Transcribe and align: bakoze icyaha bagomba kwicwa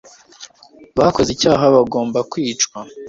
bakoze 0.99 1.29
icyaha 1.35 1.65
bagomba 1.75 2.19
kwicwa 2.31 2.79